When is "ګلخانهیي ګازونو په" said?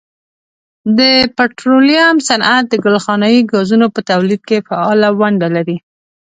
2.85-3.99